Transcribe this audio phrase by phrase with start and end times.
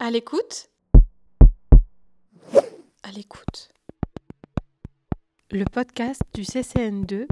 [0.00, 0.70] À l'écoute
[3.02, 3.70] À l'écoute.
[5.50, 7.26] Le podcast du CCN2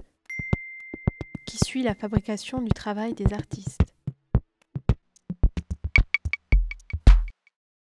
[1.47, 3.83] qui suit la fabrication du travail des artistes.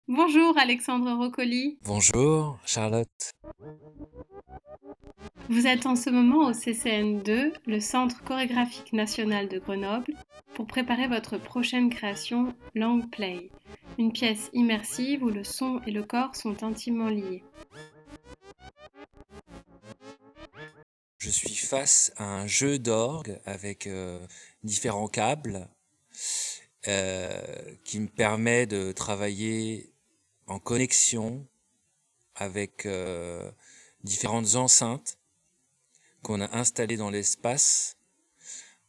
[0.08, 1.78] Bonjour Alexandre Roccoli.
[1.84, 3.32] Bonjour Charlotte.
[5.48, 10.14] Vous êtes en ce moment au CCN2, le Centre chorégraphique national de Grenoble,
[10.54, 13.50] pour préparer votre prochaine création Long Play,
[13.98, 17.42] une pièce immersive où le son et le corps sont intimement liés.
[21.18, 24.18] Je suis face à un jeu d'orgue avec euh,
[24.62, 25.68] différents câbles
[26.86, 29.90] euh, qui me permet de travailler
[30.46, 31.46] en connexion
[32.34, 33.50] avec euh,
[34.02, 35.18] différentes enceintes
[36.22, 37.96] qu'on a installées dans l'espace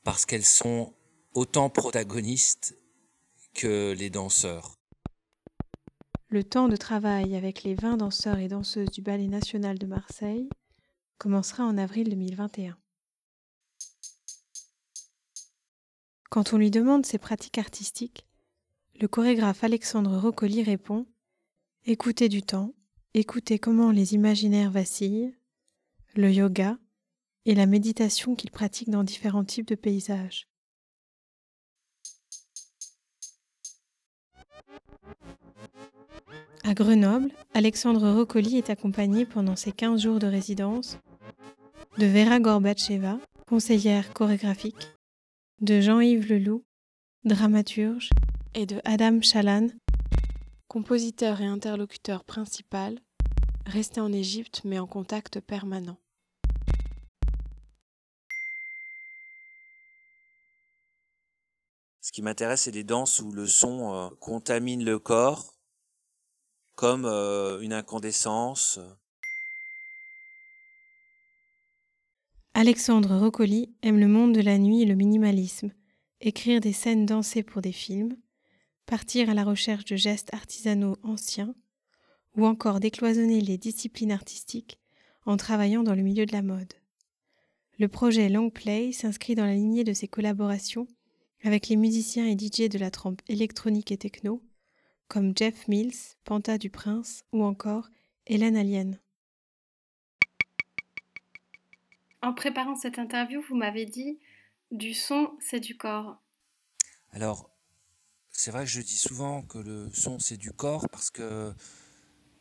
[0.04, 0.94] parce qu'elles sont
[1.34, 2.76] autant protagonistes
[3.54, 4.74] que les danseurs.
[6.29, 10.49] Le temps de travail avec les 20 danseurs et danseuses du Ballet national de Marseille
[11.20, 12.76] commencera en avril 2021.
[16.32, 18.26] Quand on lui demande ses pratiques artistiques,
[18.99, 21.05] le chorégraphe Alexandre Roccoli répond
[21.84, 22.73] Écoutez du temps,
[23.13, 25.35] écoutez comment les imaginaires vacillent,
[26.15, 26.79] le yoga
[27.45, 30.49] et la méditation qu'il pratique dans différents types de paysages.
[36.68, 40.98] À Grenoble, Alexandre Roccoli est accompagné pendant ses 15 jours de résidence
[41.99, 44.88] de Vera Gorbacheva, conseillère chorégraphique,
[45.62, 46.63] de Jean-Yves Leloup,
[47.24, 48.10] dramaturge,
[48.55, 49.68] et de Adam Chalan,
[50.68, 53.00] compositeur et interlocuteur principal,
[53.68, 55.98] resté en Égypte mais en contact permanent.
[62.02, 65.54] Ce qui m'intéresse, c'est des danses où le son euh, contamine le corps
[66.75, 68.79] comme euh, une incandescence.
[72.53, 75.72] Alexandre Roccoli aime le monde de la nuit et le minimalisme,
[76.22, 78.16] écrire des scènes dansées pour des films,
[78.85, 81.53] partir à la recherche de gestes artisanaux anciens,
[82.38, 84.79] ou encore décloisonner les disciplines artistiques
[85.25, 86.73] en travaillant dans le milieu de la mode.
[87.79, 90.88] Le projet Long Play s'inscrit dans la lignée de ses collaborations
[91.44, 94.41] avec les musiciens et DJ de la trempe électronique et techno,
[95.07, 97.89] comme Jeff Mills, Panta du Prince ou encore
[98.27, 98.99] Hélène Alien.
[102.21, 104.19] En préparant cette interview, vous m'avez dit
[104.71, 106.21] du son, c'est du corps.
[107.11, 107.51] Alors,
[108.31, 111.53] c'est vrai que je dis souvent que le son, c'est du corps parce que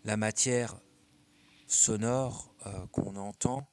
[0.05, 0.81] la matière
[1.67, 3.69] sonore euh, qu'on entend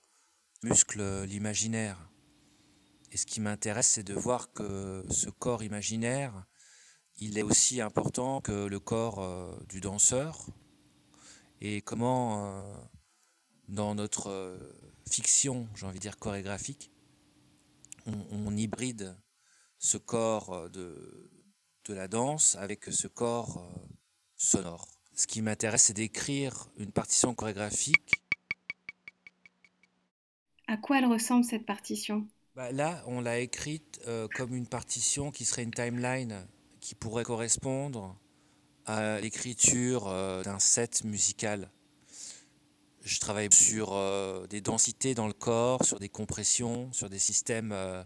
[0.64, 2.12] muscle l'imaginaire.
[3.12, 6.46] Et ce qui m'intéresse, c'est de voir que ce corps imaginaire,
[7.22, 10.48] il est aussi important que le corps euh, du danseur
[11.62, 12.74] et comment euh,
[13.70, 14.58] dans notre euh,
[15.10, 16.92] fiction, j'ai envie de dire chorégraphique,
[18.08, 19.16] on, hybride
[19.78, 21.30] ce corps de,
[21.86, 23.64] de, la danse avec ce corps
[24.36, 24.88] sonore.
[25.14, 28.24] Ce qui m'intéresse, c'est d'écrire une partition chorégraphique.
[30.66, 32.28] À quoi elle ressemble cette partition?
[32.56, 34.02] Bah Là, on l'a écrite
[34.34, 36.48] comme une partition qui serait une timeline
[36.82, 38.18] qui pourrait correspondre
[38.86, 41.70] à l'écriture euh, d'un set musical.
[43.04, 47.72] Je travaille sur euh, des densités dans le corps, sur des compressions, sur des systèmes
[47.72, 48.04] euh,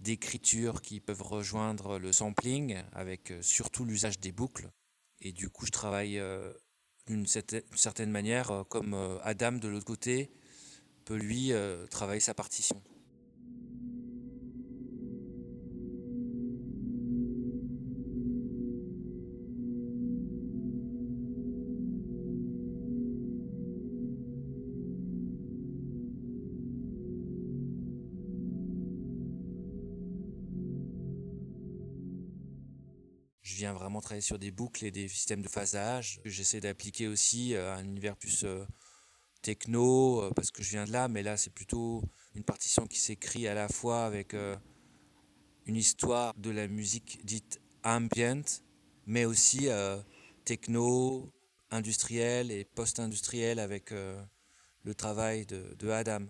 [0.00, 4.70] d'écriture qui peuvent rejoindre le sampling, avec surtout l'usage des boucles.
[5.20, 6.22] Et du coup, je travaille
[7.08, 10.30] d'une certaine manière comme Adam de l'autre côté
[11.04, 11.52] peut lui
[11.90, 12.80] travailler sa partition.
[33.58, 36.20] Viens vraiment travailler sur des boucles et des systèmes de phasage.
[36.24, 38.64] J'essaie d'appliquer aussi à un univers plus euh,
[39.42, 42.02] techno, euh, parce que je viens de là, mais là c'est plutôt
[42.34, 44.56] une partition qui s'écrit à la fois avec euh,
[45.66, 48.62] une histoire de la musique dite ambient,
[49.06, 49.68] mais aussi
[50.44, 51.32] techno,
[51.70, 56.26] industriel et post-industriel avec le travail de Adam.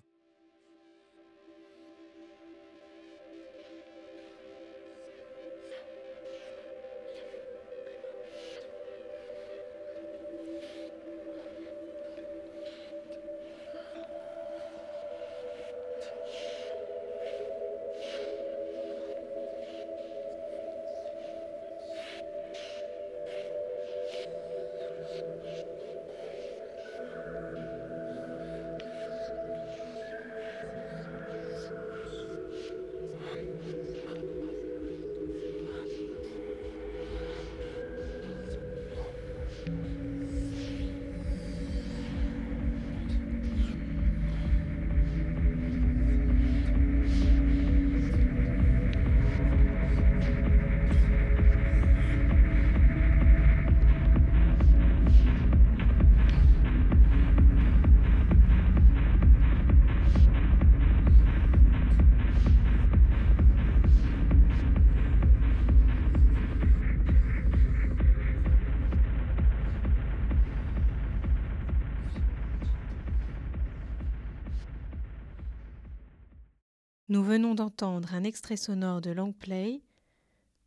[77.11, 79.81] Nous venons d'entendre un extrait sonore de Long Play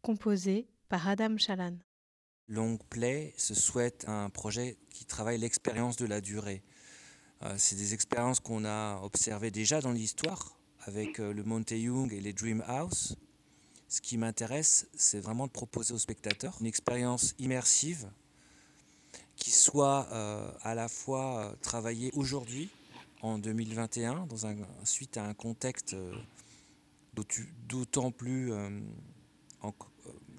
[0.02, 1.76] composé par Adam Chalan.
[2.48, 6.64] Long Play se souhaite un projet qui travaille l'expérience de la durée.
[7.44, 12.12] Euh, c'est des expériences qu'on a observées déjà dans l'histoire avec euh, le Monte Young
[12.12, 13.16] et les Dream House.
[13.88, 18.10] Ce qui m'intéresse, c'est vraiment de proposer aux spectateurs une expérience immersive
[19.36, 22.72] qui soit euh, à la fois travaillée aujourd'hui,
[23.22, 25.96] en 2021, dans un, suite à un contexte
[27.68, 28.52] d'autant plus,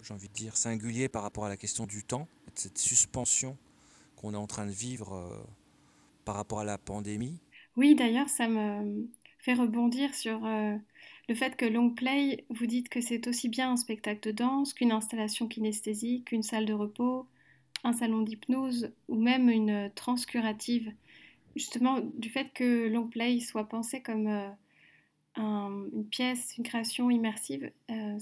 [0.03, 3.57] j'ai envie de dire, singulier par rapport à la question du temps, cette suspension
[4.17, 5.47] qu'on est en train de vivre
[6.25, 7.39] par rapport à la pandémie.
[7.77, 9.09] Oui, d'ailleurs, ça me
[9.43, 10.77] fait rebondir sur euh,
[11.29, 14.73] le fait que Long Play, vous dites que c'est aussi bien un spectacle de danse
[14.73, 17.27] qu'une installation kinesthésique, qu'une salle de repos,
[17.83, 20.93] un salon d'hypnose ou même une transe curative.
[21.57, 24.51] Justement, du fait que Long Play soit pensé comme euh,
[25.37, 28.19] une pièce, une création immersive, euh,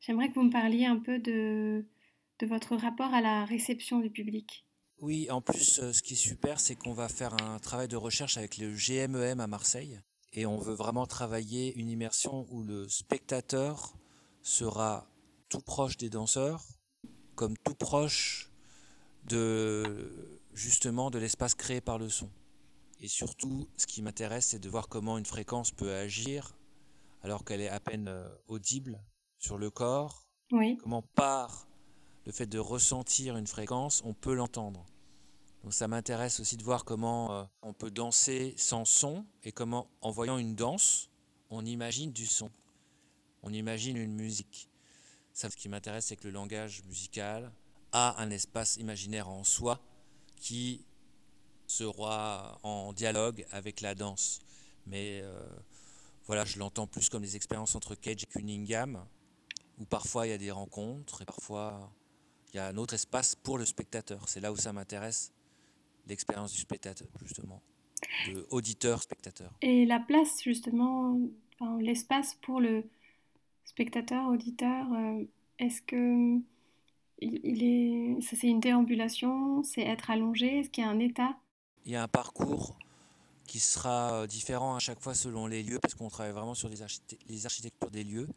[0.00, 1.84] j'aimerais que vous me parliez un peu de
[2.42, 4.66] votre rapport à la réception du public.
[5.00, 7.96] Oui, en plus, euh, ce qui est super, c'est qu'on va faire un travail de
[7.96, 10.00] recherche avec le GMEM e à Marseille.
[10.32, 13.94] Et on veut vraiment travailler une immersion où le spectateur
[14.42, 15.06] sera
[15.50, 16.64] tout proche des danseurs,
[17.34, 18.50] comme tout proche
[19.28, 22.30] de justement de l'espace créé par le son.
[23.00, 26.56] Et surtout, ce qui m'intéresse, c'est de voir comment une fréquence peut agir
[27.22, 29.02] alors qu'elle est à peine euh, audible
[29.38, 30.26] sur le corps.
[30.52, 30.78] Oui.
[30.82, 31.66] Comment part
[32.24, 34.84] le fait de ressentir une fréquence, on peut l'entendre.
[35.62, 39.88] Donc ça m'intéresse aussi de voir comment euh, on peut danser sans son et comment
[40.00, 41.10] en voyant une danse,
[41.50, 42.50] on imagine du son.
[43.42, 44.68] On imagine une musique.
[45.32, 47.52] Ça, ce qui m'intéresse, c'est que le langage musical
[47.92, 49.80] a un espace imaginaire en soi
[50.36, 50.84] qui
[51.66, 54.40] sera en dialogue avec la danse.
[54.86, 55.40] Mais euh,
[56.26, 59.04] voilà, je l'entends plus comme des expériences entre Cage et Cunningham,
[59.78, 61.92] où parfois il y a des rencontres et parfois
[62.52, 64.28] il y a un autre espace pour le spectateur.
[64.28, 65.32] C'est là où ça m'intéresse,
[66.06, 67.62] l'expérience du spectateur, justement,
[68.28, 69.52] de auditeur-spectateur.
[69.62, 71.18] Et la place, justement,
[71.80, 72.84] l'espace pour le
[73.64, 75.24] spectateur, auditeur, euh,
[75.58, 76.40] est-ce que
[77.18, 81.36] il est, c'est une déambulation, c'est être allongé, est-ce qu'il y a un état?
[81.84, 82.76] Il y a un parcours
[83.46, 86.68] qui sera euh, différent à chaque fois selon les lieux, parce qu'on travaille vraiment sur
[86.68, 86.78] les,
[87.28, 88.28] les architectures des lieux.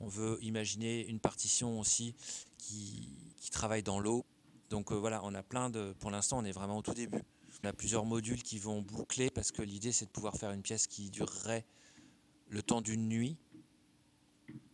[0.00, 2.14] On veut imaginer une partition aussi
[2.58, 4.24] qui, qui travaille dans l'eau.
[4.68, 5.94] Donc euh, voilà, on a plein de.
[6.00, 7.22] Pour l'instant, on est vraiment au tout début.
[7.64, 10.62] On a plusieurs modules qui vont boucler parce que l'idée c'est de pouvoir faire une
[10.62, 11.64] pièce qui durerait
[12.50, 13.38] le temps d'une nuit.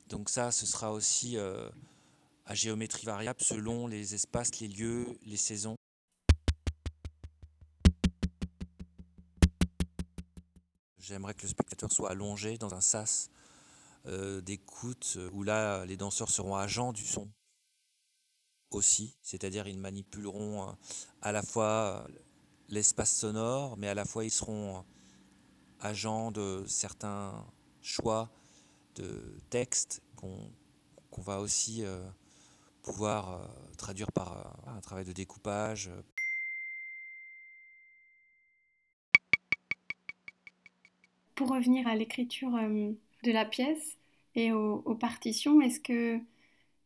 [0.09, 1.69] Donc ça, ce sera aussi euh,
[2.53, 5.75] à géométrie variable selon les espaces, les lieux, les saisons.
[10.99, 13.31] J'aimerais que le spectateur soit allongé dans un sas
[14.05, 17.27] euh, d'écoute où là les danseurs seront agents du son
[18.71, 20.73] aussi, c'est-à-dire ils manipuleront euh,
[21.23, 22.13] à la fois euh,
[22.69, 24.81] l'espace sonore, mais à la fois ils seront euh,
[25.81, 27.47] agents de certains
[27.81, 28.31] choix
[28.97, 31.83] de textes qu'on va aussi
[32.83, 33.49] pouvoir
[33.79, 35.91] traduire par un travail de découpage.
[41.35, 43.97] Pour revenir à l'écriture de la pièce
[44.35, 46.21] et aux partitions, est-ce que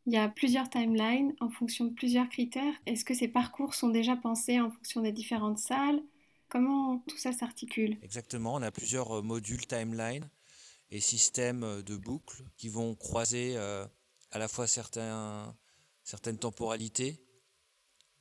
[0.06, 2.74] il y a plusieurs timelines en fonction de plusieurs critères?
[2.86, 6.00] Est-ce que ces parcours sont déjà pensés en fonction des différentes salles?
[6.48, 7.98] Comment tout ça s'articule?
[8.02, 10.28] Exactement, on a plusieurs euh, modules timeline
[10.92, 13.84] et systèmes euh, de boucles qui vont croiser euh,
[14.30, 15.56] à la fois certains,
[16.06, 17.20] certaines temporalités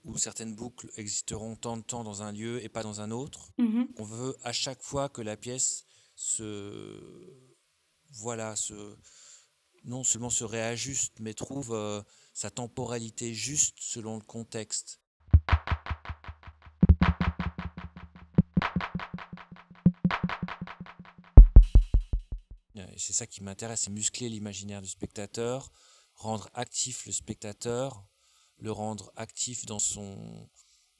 [0.03, 3.51] où certaines boucles existeront tant de temps dans un lieu et pas dans un autre.
[3.57, 3.87] Mhm.
[3.97, 6.99] On veut à chaque fois que la pièce se
[8.11, 8.97] voilà se
[9.83, 12.01] non seulement se réajuste, mais trouve euh,
[12.33, 14.99] sa temporalité juste selon le contexte.
[22.97, 25.71] C'est ça qui m'intéresse, c'est muscler l'imaginaire du spectateur,
[26.15, 28.05] rendre actif le spectateur,
[28.57, 30.49] le rendre actif dans, son,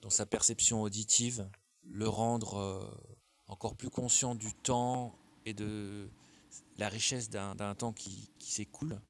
[0.01, 1.49] dans sa perception auditive,
[1.83, 3.15] le rendre euh,
[3.47, 6.09] encore plus conscient du temps et de,
[6.77, 9.01] la richesse d'un temps qui, s'écoule.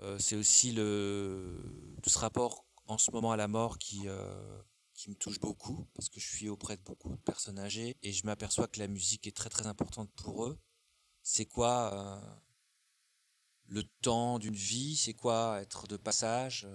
[0.00, 4.62] Euh, c'est aussi le, tout ce rapport en ce moment à la mort qui, euh,
[4.94, 8.12] qui me touche beaucoup, parce que je suis auprès de beaucoup de personnes âgées, et
[8.12, 10.58] je m'aperçois que la musique est très très importante pour eux.
[11.22, 12.20] C'est quoi
[13.68, 16.66] le temps d'une vie C'est quoi être de passage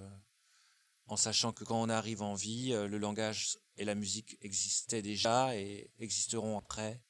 [1.07, 5.55] En sachant que quand on arrive en vie, le langage et la musique existaient déjà
[5.55, 7.01] et existeront après.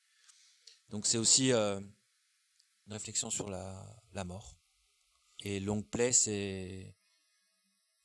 [0.89, 1.79] Donc c'est aussi euh,
[2.87, 4.57] une réflexion sur la, la mort.
[5.39, 6.95] Et long play, c'est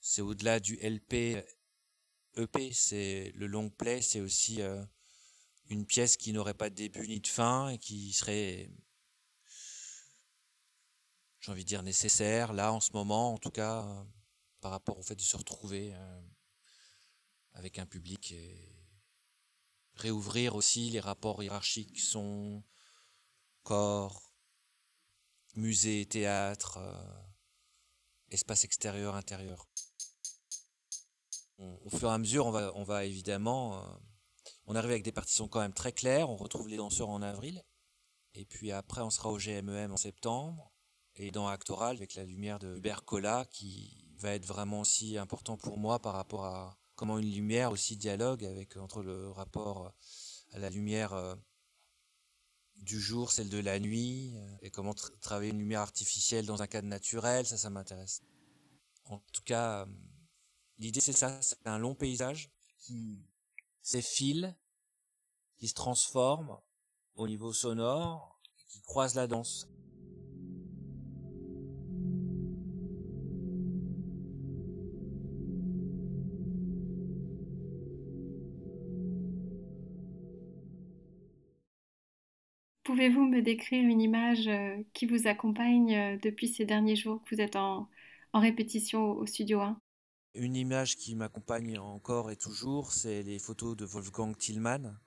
[0.01, 1.45] c'est au-delà du LP,
[2.37, 4.85] EP, c'est le long play, c'est aussi euh,
[5.69, 8.71] une pièce qui n'aurait pas de début ni de fin et qui serait,
[11.47, 14.05] j'ai envie de dire, nécessaire là en ce moment, en tout cas, euh,
[14.61, 16.21] par rapport au fait de se retrouver euh,
[17.53, 18.59] avec un public et
[19.95, 22.65] réouvrir aussi les rapports hiérarchiques son
[23.63, 24.33] corps,
[25.55, 26.81] musée, théâtre,
[28.31, 29.69] espace extérieur, intérieur.
[31.59, 33.97] au fur et à mesure, on va, on va évidemment, euh,
[34.65, 36.29] on arrive avec des partitions quand même très claires.
[36.29, 37.63] On retrouve les danseurs en avril,
[38.35, 40.73] et puis après, on sera au GMEM en septembre,
[41.17, 45.57] et dans Actoral avec la lumière de Hubert Collat, qui va être vraiment aussi important
[45.57, 49.95] pour moi par rapport à comment une lumière aussi dialogue avec entre le rapport
[50.53, 51.35] à la lumière euh,
[52.77, 56.67] du jour, celle de la nuit, euh, et comment travailler une lumière artificielle dans un
[56.67, 58.23] cadre naturel, ça, ça m'intéresse.
[59.05, 59.87] En tout cas, euh,
[60.79, 63.27] l'idée c'est ça, c'est un long paysage qui
[63.83, 64.57] s'effile,
[65.59, 66.59] qui se transforme
[67.15, 69.69] au niveau sonore, qui croise la danse.
[82.97, 87.35] Pouvez-vous me décrire une image euh, qui vous accompagne euh, depuis ces derniers jours que
[87.35, 87.91] vous êtes en,
[88.33, 89.79] en répétition au Studio 1
[90.35, 94.99] Une image qui m'accompagne encore et toujours, c'est les photos de Wolfgang Tillmann.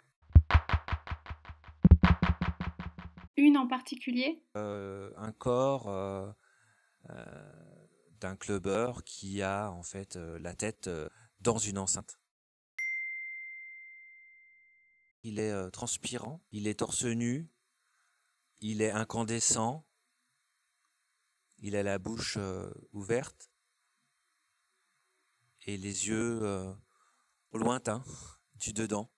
[3.37, 4.39] Une en particulier?
[4.55, 6.29] Euh, un corps euh,
[7.09, 7.25] euh,
[8.21, 10.91] d'un clubbeur qui a en fait la tête
[11.41, 12.19] dans une enceinte.
[15.23, 17.49] Il est transpirant, il est torse nu,
[18.61, 19.85] il est incandescent,
[21.59, 23.49] il a la bouche euh, ouverte.
[25.65, 26.73] Et les yeux euh,
[27.51, 28.03] au lointain,
[28.55, 29.09] du dedans.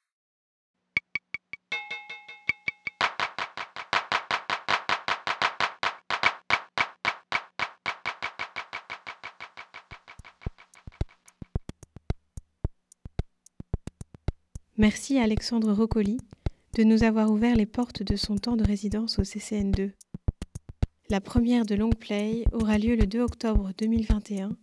[14.77, 16.17] Merci Alexandre Roccoli
[16.75, 19.91] de nous avoir ouvert les portes de son temps de résidence au CCN2.
[21.09, 24.55] La première de Long Play aura lieu le 2 octobre 2021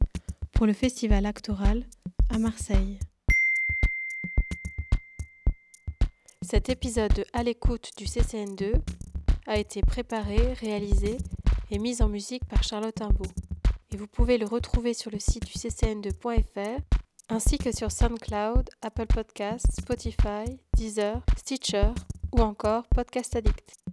[0.53, 1.85] pour le festival actoral
[2.31, 2.99] à Marseille.
[6.41, 8.73] Cet épisode de À l'écoute du CCN2
[9.47, 11.19] a été préparé, réalisé
[11.71, 13.27] et mis en musique par Charlotte Imbeau.
[13.93, 16.81] Et vous pouvez le retrouver sur le site du ccn2.fr
[17.29, 21.93] ainsi que sur SoundCloud, Apple Podcasts, Spotify, Deezer, Stitcher
[22.33, 23.88] ou encore Podcast Addict.